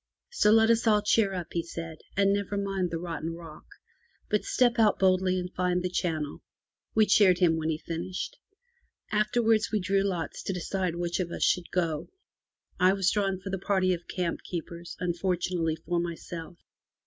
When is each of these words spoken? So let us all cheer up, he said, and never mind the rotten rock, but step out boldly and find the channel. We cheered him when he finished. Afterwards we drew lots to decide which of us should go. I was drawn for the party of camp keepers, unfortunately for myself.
So 0.31 0.49
let 0.49 0.71
us 0.71 0.87
all 0.87 1.03
cheer 1.03 1.31
up, 1.35 1.53
he 1.53 1.61
said, 1.61 1.99
and 2.17 2.33
never 2.33 2.57
mind 2.57 2.89
the 2.89 2.97
rotten 2.97 3.35
rock, 3.35 3.67
but 4.31 4.43
step 4.43 4.79
out 4.79 4.97
boldly 4.97 5.37
and 5.37 5.53
find 5.53 5.83
the 5.83 5.91
channel. 5.91 6.41
We 6.95 7.05
cheered 7.05 7.37
him 7.37 7.55
when 7.55 7.69
he 7.69 7.77
finished. 7.77 8.39
Afterwards 9.11 9.71
we 9.71 9.79
drew 9.79 10.01
lots 10.01 10.41
to 10.45 10.53
decide 10.53 10.95
which 10.95 11.19
of 11.19 11.29
us 11.29 11.43
should 11.43 11.69
go. 11.69 12.09
I 12.79 12.93
was 12.93 13.11
drawn 13.11 13.39
for 13.41 13.51
the 13.51 13.59
party 13.59 13.93
of 13.93 14.07
camp 14.07 14.39
keepers, 14.41 14.97
unfortunately 14.99 15.75
for 15.75 15.99
myself. 15.99 16.57